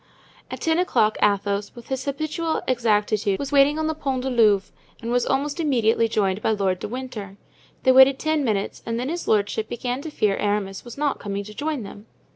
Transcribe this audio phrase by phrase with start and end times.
[0.49, 4.71] At ten o'clock Athos, with his habitual exactitude, was waiting on the Pont du Louvre
[4.99, 7.37] and was almost immediately joined by Lord de Winter.
[7.83, 11.43] They waited ten minutes and then his lordship began to fear Aramis was not coming
[11.43, 12.07] to join them.